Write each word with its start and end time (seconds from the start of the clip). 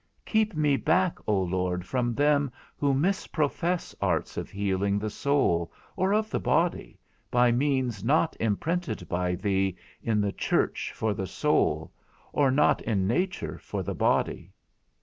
_Keep 0.25 0.55
me 0.55 0.77
back, 0.77 1.19
O 1.27 1.39
Lord, 1.43 1.85
from 1.85 2.15
them 2.15 2.51
who 2.75 2.91
misprofess 2.91 3.93
arts 4.01 4.35
of 4.35 4.49
healing 4.49 4.97
the 4.97 5.11
soul, 5.11 5.71
or 5.95 6.11
of 6.11 6.31
the 6.31 6.39
body, 6.39 6.97
by 7.29 7.51
means 7.51 8.03
not 8.03 8.35
imprinted 8.39 9.07
by 9.07 9.35
thee 9.35 9.75
in 10.01 10.19
the 10.19 10.31
church 10.31 10.91
for 10.95 11.13
the 11.13 11.27
soul, 11.27 11.91
or 12.33 12.49
not 12.49 12.81
in 12.81 13.05
nature 13.05 13.59
for 13.59 13.83
the 13.83 13.93
body. 13.93 14.51